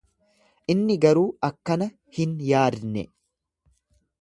[0.73, 3.05] Inni garuu akkana hin yaadne.